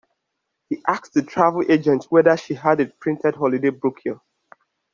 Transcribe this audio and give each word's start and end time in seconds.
He 0.67 0.81
asked 0.87 1.13
the 1.13 1.21
travel 1.21 1.63
agent 1.69 2.05
whether 2.09 2.35
she 2.35 2.55
had 2.55 2.79
a 2.79 2.87
printed 2.87 3.35
holiday 3.35 3.69
brochure 3.69 4.19